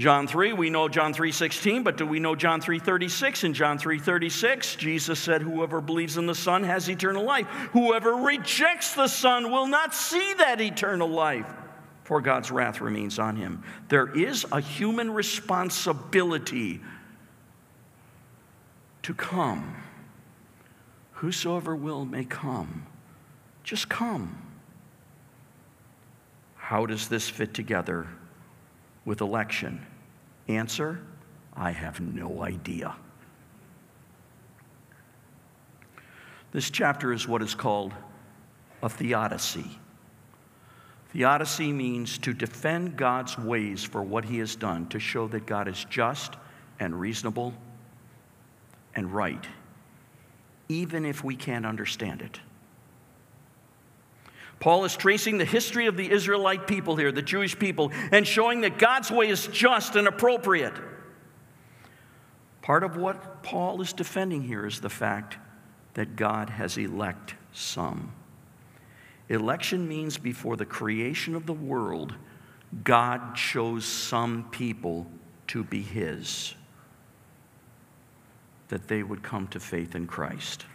[0.00, 3.44] John 3, we know John 3:16, but do we know John 3:36?
[3.44, 7.46] In John 3:36, Jesus said, "Whoever believes in the Son has eternal life.
[7.74, 11.46] Whoever rejects the Son will not see that eternal life,
[12.02, 16.80] for God's wrath remains on him." There is a human responsibility
[19.02, 19.76] to come.
[21.12, 22.86] Whosoever will may come.
[23.64, 24.38] Just come.
[26.56, 28.06] How does this fit together
[29.04, 29.84] with election?
[30.50, 31.00] Answer
[31.54, 32.94] I have no idea.
[36.50, 37.92] This chapter is what is called
[38.82, 39.78] a theodicy.
[41.12, 45.68] Theodicy means to defend God's ways for what he has done, to show that God
[45.68, 46.34] is just
[46.80, 47.54] and reasonable
[48.96, 49.46] and right,
[50.68, 52.40] even if we can't understand it.
[54.60, 58.60] Paul is tracing the history of the Israelite people here, the Jewish people, and showing
[58.60, 60.74] that God's way is just and appropriate.
[62.60, 65.38] Part of what Paul is defending here is the fact
[65.94, 68.12] that God has elect some.
[69.30, 72.14] Election means before the creation of the world,
[72.84, 75.06] God chose some people
[75.48, 76.54] to be His,
[78.68, 80.66] that they would come to faith in Christ.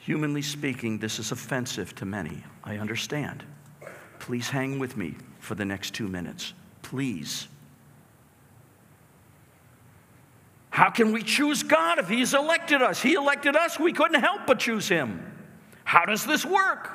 [0.00, 2.42] Humanly speaking, this is offensive to many.
[2.64, 3.44] I understand.
[4.18, 6.54] Please hang with me for the next two minutes.
[6.82, 7.48] Please.
[10.70, 13.02] How can we choose God if He's elected us?
[13.02, 15.22] He elected us, we couldn't help but choose Him.
[15.84, 16.90] How does this work?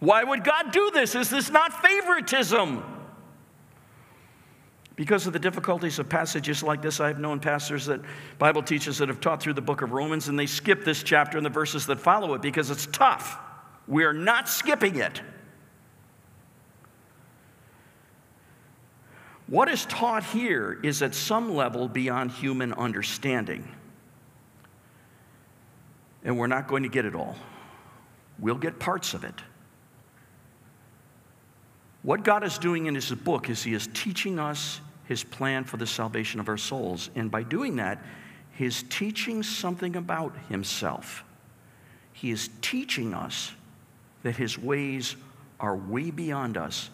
[0.00, 1.14] Why would God do this?
[1.14, 2.82] Is this not favoritism?
[5.02, 8.00] Because of the difficulties of passages like this, I've known pastors that
[8.38, 11.36] Bible teachers that have taught through the book of Romans and they skip this chapter
[11.36, 13.36] and the verses that follow it because it's tough.
[13.88, 15.20] We're not skipping it.
[19.48, 23.66] What is taught here is at some level beyond human understanding.
[26.22, 27.34] And we're not going to get it all.
[28.38, 29.34] We'll get parts of it.
[32.04, 34.80] What God is doing in His book is He is teaching us
[35.12, 37.10] His plan for the salvation of our souls.
[37.14, 38.02] And by doing that,
[38.54, 41.22] He's teaching something about Himself.
[42.14, 43.52] He is teaching us
[44.22, 45.16] that His ways
[45.60, 46.88] are way beyond us.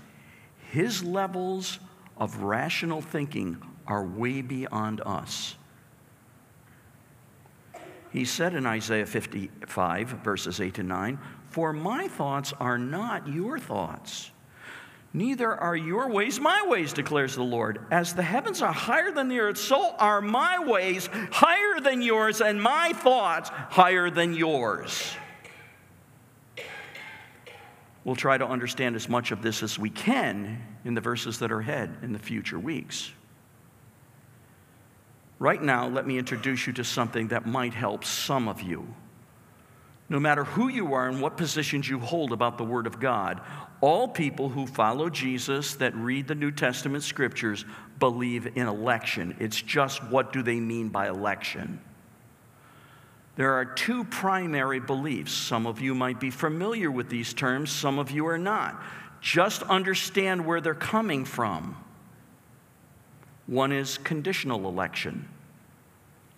[0.73, 1.79] His levels
[2.17, 5.55] of rational thinking are way beyond us.
[8.11, 13.61] He said in Isaiah 55, verses 8 to 9, For my thoughts are not your
[13.61, 14.33] thoughts
[15.15, 17.81] Neither are your ways my ways, declares the Lord.
[17.91, 22.41] As the heavens are higher than the earth, so are my ways higher than yours,
[22.41, 25.15] and my thoughts higher than yours.
[28.05, 31.51] We'll try to understand as much of this as we can in the verses that
[31.53, 33.13] are ahead in the future weeks.
[35.39, 38.95] Right now, let me introduce you to something that might help some of you
[40.09, 43.41] no matter who you are and what positions you hold about the Word of God,
[43.81, 47.65] all people who follow Jesus that read the New Testament scriptures
[47.99, 49.37] believe in election.
[49.39, 51.81] It's just what do they mean by election?
[53.37, 55.33] There are two primary beliefs.
[55.33, 58.83] Some of you might be familiar with these terms, some of you are not.
[59.21, 61.77] Just understand where they're coming from.
[63.47, 65.29] One is conditional election,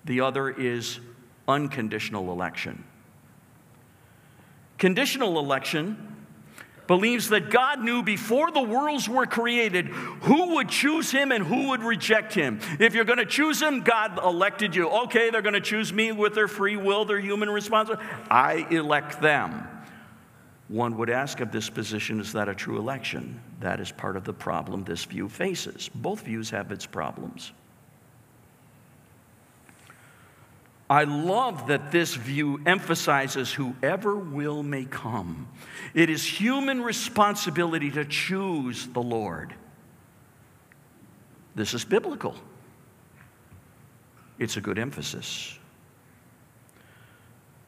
[0.04, 1.00] the other is
[1.48, 2.84] unconditional election.
[4.80, 6.16] Conditional election
[6.86, 11.68] believes that God knew before the worlds were created who would choose him and who
[11.68, 12.58] would reject him.
[12.80, 14.88] If you're going to choose him, God elected you.
[14.88, 18.04] Okay, they're going to choose me with their free will, their human responsibility.
[18.30, 19.68] I elect them.
[20.68, 23.38] One would ask of this position, is that a true election?
[23.60, 25.90] That is part of the problem this view faces.
[25.94, 27.52] Both views have its problems.
[30.90, 35.46] I love that this view emphasizes whoever will may come.
[35.94, 39.54] It is human responsibility to choose the Lord.
[41.54, 42.34] This is biblical.
[44.40, 45.56] It's a good emphasis.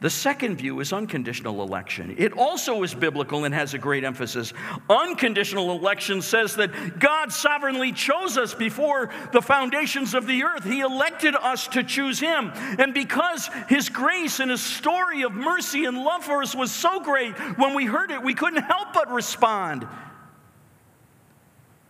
[0.02, 2.16] The second view is unconditional election.
[2.18, 4.52] It also is biblical and has a great emphasis.
[4.90, 10.64] Unconditional election says that God sovereignly chose us before the foundations of the earth.
[10.64, 12.50] He elected us to choose Him.
[12.80, 16.98] And because His grace and His story of mercy and love for us was so
[16.98, 19.86] great, when we heard it, we couldn't help but respond.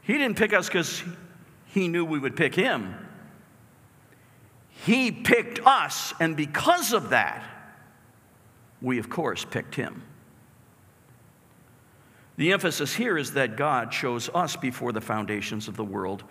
[0.02, 1.02] He didn't pick us because
[1.68, 2.94] He knew we would pick Him.
[4.84, 7.42] He picked us, and because of that,
[8.82, 10.02] we, of course, picked him.
[12.36, 16.24] The emphasis here is that God chose us before the foundations of the world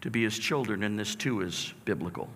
[0.00, 2.28] to be his children, and this too is biblical.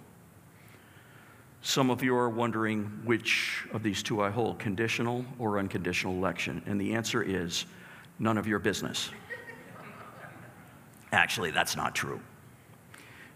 [1.62, 6.62] Some of you are wondering which of these two I hold conditional or unconditional election,
[6.66, 7.64] and the answer is
[8.18, 9.08] none of your business.
[11.12, 12.20] Actually, that's not true.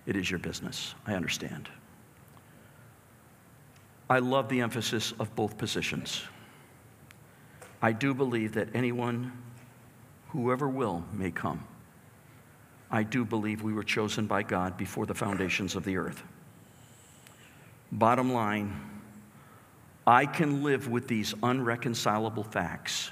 [0.04, 0.94] It is your business.
[1.06, 1.70] I understand.
[4.10, 6.22] I love the emphasis of both positions.
[7.82, 9.32] I do believe that anyone,
[10.28, 11.64] whoever will, may come.
[12.90, 16.22] I do believe we were chosen by God before the foundations of the earth.
[17.92, 18.80] Bottom line,
[20.06, 23.10] I can live with these unreconcilable facts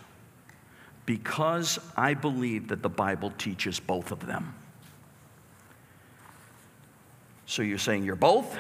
[1.05, 4.55] because I believe that the Bible teaches both of them.
[7.45, 8.59] So you're saying you're both?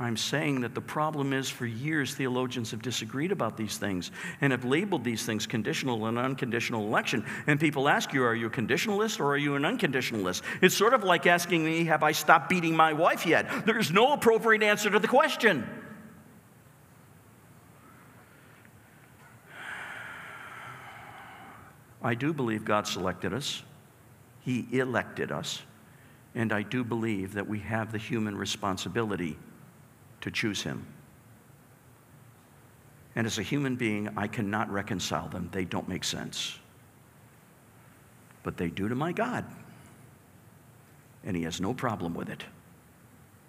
[0.00, 4.50] I'm saying that the problem is for years theologians have disagreed about these things and
[4.50, 7.22] have labeled these things conditional and unconditional election.
[7.46, 10.40] And people ask you, are you a conditionalist or are you an unconditionalist?
[10.62, 13.66] It's sort of like asking me, have I stopped beating my wife yet?
[13.66, 15.68] There's no appropriate answer to the question.
[22.02, 23.62] I do believe God selected us,
[24.40, 25.60] He elected us,
[26.34, 29.36] and I do believe that we have the human responsibility
[30.20, 30.86] to choose him.
[33.16, 35.48] And as a human being, I cannot reconcile them.
[35.52, 36.58] They don't make sense.
[38.42, 39.44] But they do to my God.
[41.24, 42.44] And he has no problem with it.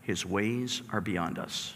[0.01, 1.75] His ways are beyond us.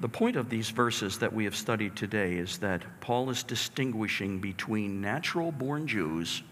[0.00, 4.38] The point of these verses that we have studied today is that Paul is distinguishing
[4.38, 6.42] between natural born Jews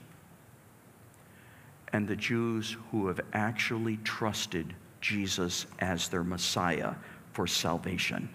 [1.97, 6.93] and the Jews who have actually trusted Jesus as their Messiah
[7.33, 8.29] for salvation.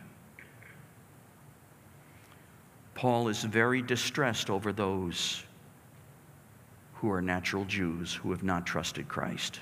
[2.96, 5.44] Paul is very distressed over those
[6.96, 9.60] who are natural Jews who have not trusted Christ.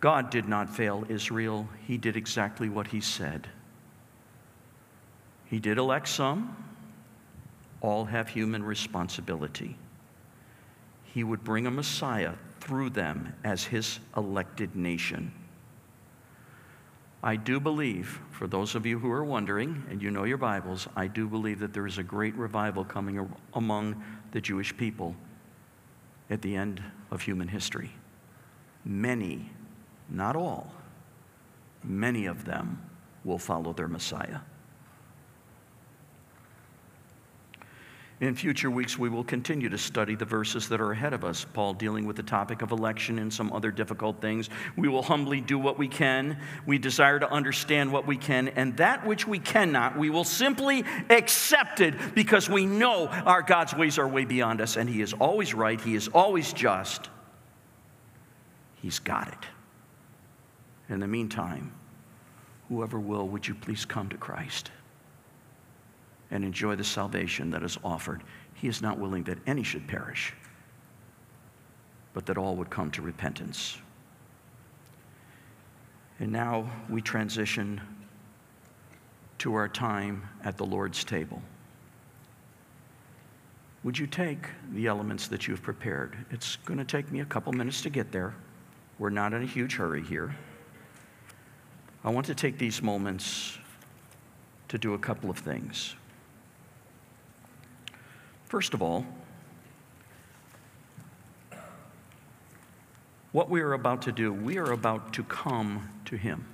[0.00, 1.66] God did not fail Israel.
[1.86, 3.48] He did exactly what he said.
[5.46, 6.71] He did elect some,
[7.82, 9.76] all have human responsibility.
[11.04, 15.32] He would bring a Messiah through them as his elected nation.
[17.24, 20.88] I do believe, for those of you who are wondering, and you know your Bibles,
[20.96, 25.14] I do believe that there is a great revival coming among the Jewish people
[26.30, 27.92] at the end of human history.
[28.84, 29.50] Many,
[30.08, 30.72] not all,
[31.84, 32.80] many of them
[33.24, 34.38] will follow their Messiah.
[38.22, 41.44] In future weeks, we will continue to study the verses that are ahead of us,
[41.54, 44.48] Paul dealing with the topic of election and some other difficult things.
[44.76, 46.38] We will humbly do what we can.
[46.64, 50.84] We desire to understand what we can, and that which we cannot, we will simply
[51.10, 55.12] accept it because we know our God's ways are way beyond us, and He is
[55.14, 57.10] always right, He is always just.
[58.76, 59.48] He's got it.
[60.88, 61.72] In the meantime,
[62.68, 64.70] whoever will, would you please come to Christ?
[66.32, 68.22] And enjoy the salvation that is offered.
[68.54, 70.34] He is not willing that any should perish,
[72.14, 73.78] but that all would come to repentance.
[76.18, 77.80] And now we transition
[79.38, 81.42] to our time at the Lord's table.
[83.84, 86.16] Would you take the elements that you've prepared?
[86.30, 88.34] It's going to take me a couple minutes to get there.
[88.98, 90.34] We're not in a huge hurry here.
[92.04, 93.58] I want to take these moments
[94.68, 95.96] to do a couple of things.
[98.52, 99.06] First of all,
[103.32, 106.44] what we are about to do, we are about to come to Him,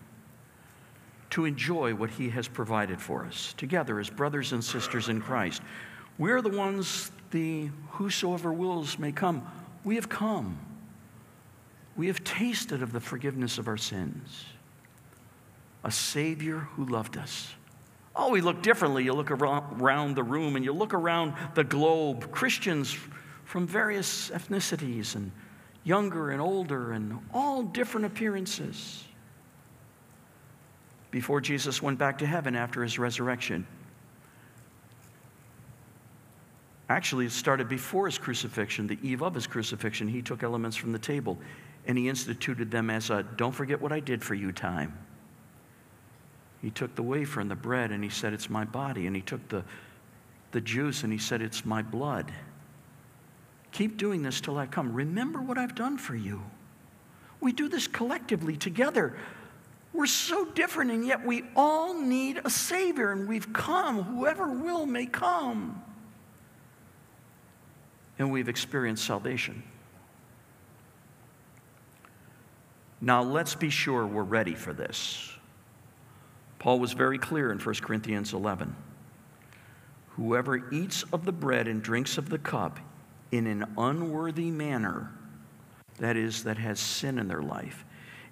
[1.30, 5.61] to enjoy what He has provided for us, together as brothers and sisters in Christ.
[6.18, 9.44] We're the ones, the whosoever wills may come.
[9.82, 10.57] We have come.
[11.96, 14.44] We have tasted of the forgiveness of our sins.
[15.82, 17.55] A Savior who loved us.
[18.21, 19.05] Oh, we look differently.
[19.05, 22.33] You look around the room and you look around the globe.
[22.33, 22.99] Christians
[23.45, 25.31] from various ethnicities and
[25.85, 29.05] younger and older and all different appearances.
[31.12, 33.66] Before Jesus went back to heaven after his resurrection,
[36.91, 40.09] Actually, it started before his crucifixion, the eve of his crucifixion.
[40.09, 41.39] He took elements from the table
[41.87, 44.97] and he instituted them as a don't forget what I did for you time.
[46.62, 49.06] He took the wafer and the bread and he said, It's my body.
[49.06, 49.64] And he took the,
[50.52, 52.32] the juice and he said, It's my blood.
[53.72, 54.92] Keep doing this till I come.
[54.92, 56.42] Remember what I've done for you.
[57.40, 59.16] We do this collectively together.
[59.92, 64.02] We're so different, and yet we all need a Savior, and we've come.
[64.02, 65.82] Whoever will may come
[68.18, 69.62] and we've experienced salvation.
[73.00, 75.32] Now, let's be sure we're ready for this.
[76.59, 78.74] Paul was very clear in 1 Corinthians 11.
[80.11, 82.78] Whoever eats of the bread and drinks of the cup
[83.30, 85.12] in an unworthy manner,
[85.98, 87.84] that is, that has sin in their life,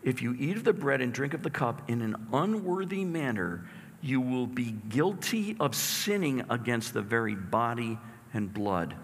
[0.02, 3.64] if you eat of the bread and drink of the cup in an unworthy manner,
[4.02, 7.98] you will be guilty of sinning against the very body
[8.32, 8.94] and blood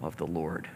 [0.00, 0.68] of the Lord.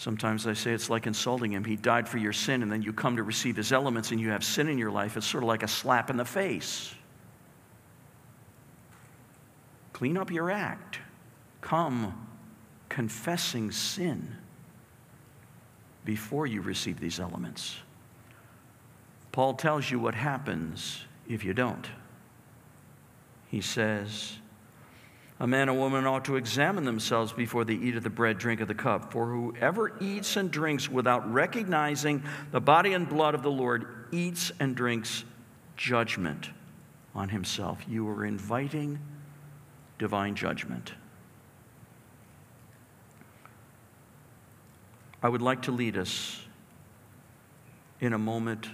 [0.00, 1.62] Sometimes I say it's like insulting him.
[1.62, 4.30] He died for your sin, and then you come to receive his elements and you
[4.30, 5.14] have sin in your life.
[5.18, 6.94] It's sort of like a slap in the face.
[9.92, 11.00] Clean up your act.
[11.60, 12.26] Come
[12.88, 14.38] confessing sin
[16.06, 17.76] before you receive these elements.
[19.32, 21.86] Paul tells you what happens if you don't.
[23.48, 24.38] He says,
[25.40, 28.60] a man and woman ought to examine themselves before they eat of the bread, drink
[28.60, 29.10] of the cup.
[29.10, 32.22] For whoever eats and drinks without recognizing
[32.52, 35.24] the body and blood of the Lord eats and drinks
[35.78, 36.50] judgment
[37.14, 37.82] on himself.
[37.88, 38.98] You are inviting
[39.98, 40.92] divine judgment.
[45.22, 46.42] I would like to lead us
[48.00, 48.68] in a moment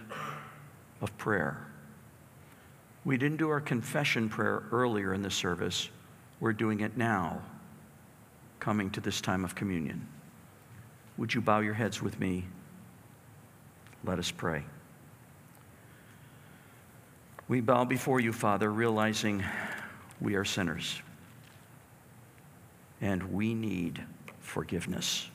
[1.00, 1.64] of prayer.
[3.04, 5.90] We didn't do our confession prayer earlier in the service.
[6.38, 7.40] We're doing it now,
[8.60, 10.06] coming to this time of communion.
[11.16, 12.44] Would you bow your heads with me?
[14.04, 14.64] Let us pray.
[17.48, 19.42] We bow before you, Father, realizing
[20.20, 21.00] we are sinners
[23.00, 24.02] and we need
[24.40, 25.28] forgiveness.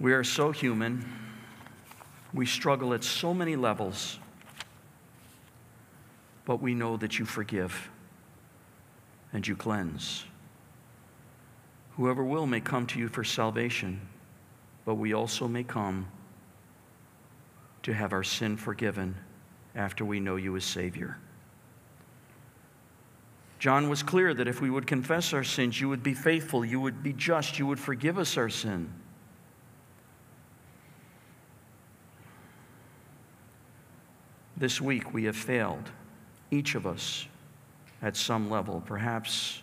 [0.00, 1.04] We are so human.
[2.34, 4.18] We struggle at so many levels,
[6.44, 7.90] but we know that you forgive
[9.32, 10.24] and you cleanse.
[11.96, 14.00] Whoever will may come to you for salvation,
[14.84, 16.06] but we also may come
[17.82, 19.16] to have our sin forgiven
[19.74, 21.18] after we know you as Savior.
[23.58, 26.80] John was clear that if we would confess our sins, you would be faithful, you
[26.80, 28.92] would be just, you would forgive us our sin.
[34.56, 35.90] This week we have failed,
[36.50, 37.26] each of us,
[38.02, 39.62] at some level, perhaps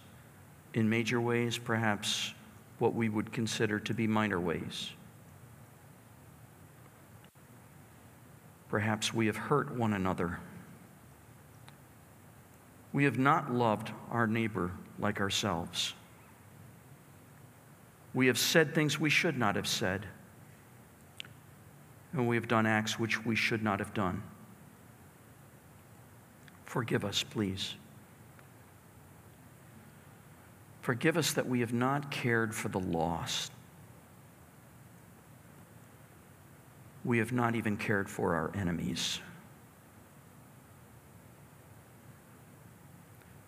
[0.73, 2.33] in major ways, perhaps
[2.79, 4.91] what we would consider to be minor ways.
[8.69, 10.39] Perhaps we have hurt one another.
[12.91, 15.93] We have not loved our neighbor like ourselves.
[18.13, 20.05] We have said things we should not have said.
[22.13, 24.23] And we have done acts which we should not have done.
[26.65, 27.75] Forgive us, please.
[30.86, 33.51] Forgive us that we have not cared for the lost.
[37.03, 39.19] We have not even cared for our enemies.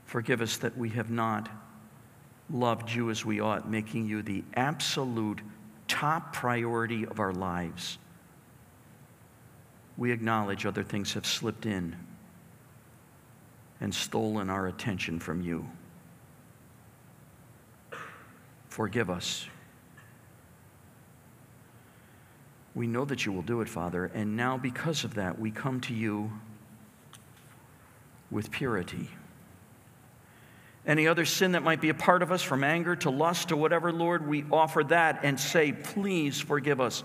[0.05, 1.47] Forgive us that we have not
[2.49, 5.41] loved you as we ought, making you the absolute
[5.87, 7.99] top priority of our lives.
[9.95, 11.95] We acknowledge other things have slipped in
[13.79, 15.69] and stolen our attention from you.
[18.77, 19.47] Forgive us.
[22.75, 25.81] We know that you will do it, Father, and now because of that, we come
[25.81, 26.31] to you
[28.29, 29.09] with purity.
[30.85, 33.57] Any other sin that might be a part of us, from anger to lust to
[33.57, 37.03] whatever, Lord, we offer that and say, please forgive us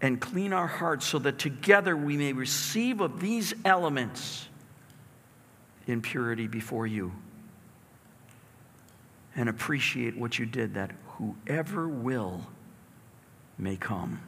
[0.00, 4.46] and clean our hearts so that together we may receive of these elements
[5.88, 7.10] in purity before you
[9.34, 12.46] and appreciate what you did, that whoever will
[13.58, 14.20] may come.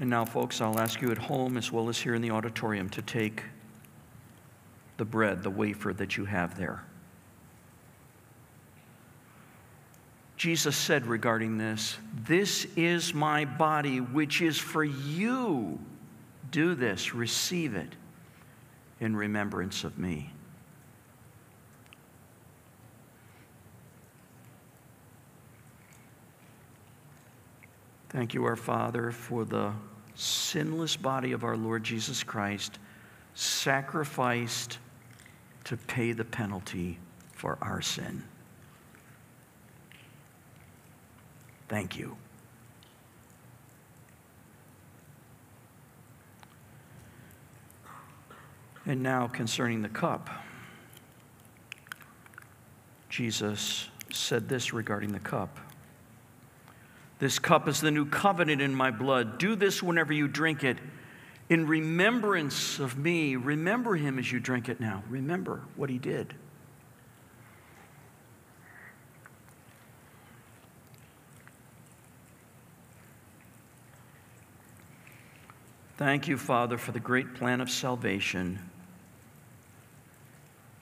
[0.00, 2.90] And now, folks, I'll ask you at home as well as here in the auditorium
[2.90, 3.44] to take
[4.96, 6.84] the bread, the wafer that you have there.
[10.36, 11.96] Jesus said regarding this,
[12.26, 15.78] This is my body, which is for you.
[16.50, 17.94] Do this, receive it
[19.00, 20.33] in remembrance of me.
[28.14, 29.72] Thank you, our Father, for the
[30.14, 32.78] sinless body of our Lord Jesus Christ,
[33.34, 34.78] sacrificed
[35.64, 37.00] to pay the penalty
[37.32, 38.22] for our sin.
[41.68, 42.16] Thank you.
[48.86, 50.30] And now, concerning the cup,
[53.08, 55.58] Jesus said this regarding the cup.
[57.24, 59.38] This cup is the new covenant in my blood.
[59.38, 60.76] Do this whenever you drink it
[61.48, 63.34] in remembrance of me.
[63.36, 65.02] Remember him as you drink it now.
[65.08, 66.34] Remember what he did.
[75.96, 78.58] Thank you, Father, for the great plan of salvation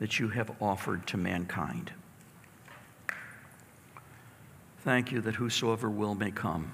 [0.00, 1.92] that you have offered to mankind.
[4.84, 6.72] Thank you that whosoever will may come.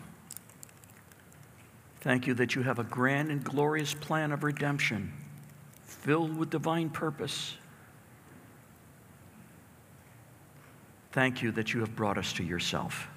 [2.00, 5.12] Thank you that you have a grand and glorious plan of redemption
[5.84, 7.54] filled with divine purpose.
[11.12, 13.08] Thank you that you have brought us to yourself.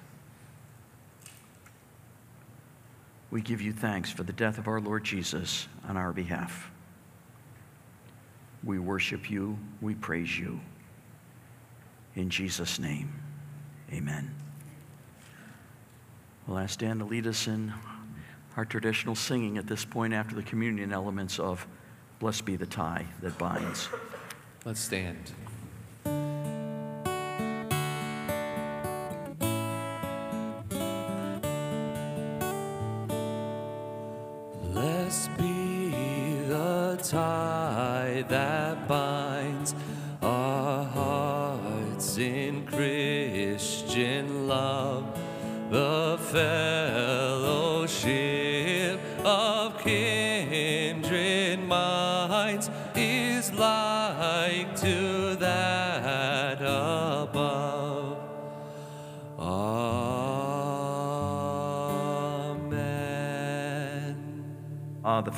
[3.30, 6.70] We give you thanks for the death of our Lord Jesus on our behalf.
[8.62, 10.60] We worship you, we praise you.
[12.14, 13.10] In Jesus' name,
[13.90, 14.41] amen.
[16.46, 17.72] We'll ask Dan to lead us in
[18.56, 21.66] our traditional singing at this point after the communion elements of
[22.18, 23.88] Blessed be the tie that binds.
[24.64, 25.32] Let's stand.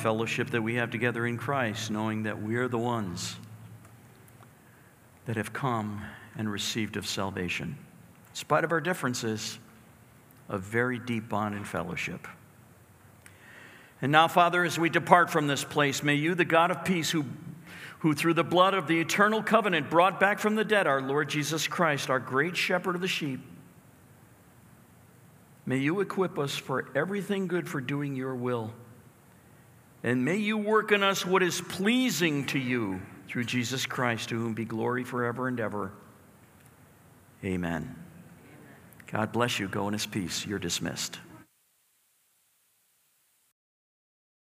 [0.05, 3.37] Fellowship that we have together in Christ, knowing that we are the ones
[5.25, 5.99] that have come
[6.37, 7.69] and received of salvation.
[7.69, 9.57] In spite of our differences,
[10.47, 12.27] a very deep bond and fellowship.
[13.99, 17.09] And now, Father, as we depart from this place, may you, the God of peace,
[17.09, 17.25] who,
[17.97, 21.29] who through the blood of the eternal covenant brought back from the dead our Lord
[21.29, 23.39] Jesus Christ, our great shepherd of the sheep,
[25.65, 28.71] may you equip us for everything good for doing your will.
[30.05, 34.39] And may you work in us what is pleasing to you through Jesus Christ, to
[34.39, 35.93] whom be glory forever and ever.
[37.43, 37.95] Amen.
[39.07, 39.67] God bless you.
[39.67, 40.45] Go in his peace.
[40.45, 41.17] You're dismissed.